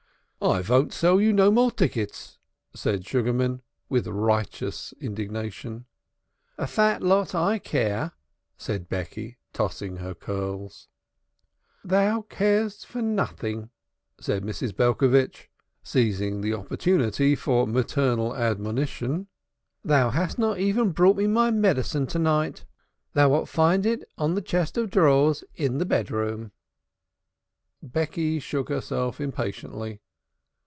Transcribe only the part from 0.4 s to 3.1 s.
"I von't sell you no more tickets," said